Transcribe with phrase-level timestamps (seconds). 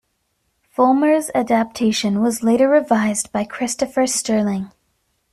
[0.75, 4.71] Fullmer's adaptation was later revised by Christopher Sterling.